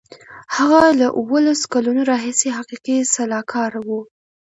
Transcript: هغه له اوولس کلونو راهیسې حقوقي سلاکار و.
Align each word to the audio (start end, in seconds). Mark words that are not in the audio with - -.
هغه 0.55 0.81
له 0.99 1.07
اوولس 1.19 1.61
کلونو 1.73 2.01
راهیسې 2.11 2.49
حقوقي 2.57 2.97
سلاکار 3.15 3.71
و. 3.87 3.89